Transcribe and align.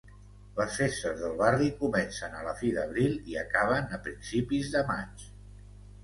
Les 0.59 0.71
festes 0.75 1.17
del 1.23 1.33
barri 1.41 1.67
comencen 1.81 2.37
a 2.37 2.41
la 2.47 2.53
fi 2.61 2.71
d'abril 2.77 3.13
i 3.33 3.37
acaben 3.41 3.93
a 3.99 4.01
principis 4.09 4.71
de 4.77 4.83
maig. 4.89 5.27